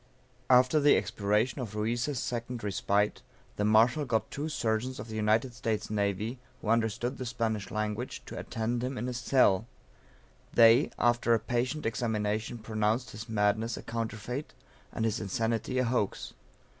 [0.49, 3.21] After the expiration of Ruiz' second respite,
[3.57, 8.23] the Marshal got two surgeons of the United States Navy, who understood the Spanish language,
[8.25, 9.67] to attend him in his cell;
[10.55, 14.55] they, after a patient examination pronounced his madness a counterfeit,
[14.91, 16.33] and his insanity a hoax.